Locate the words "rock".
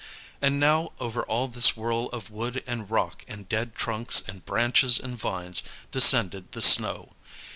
2.89-3.23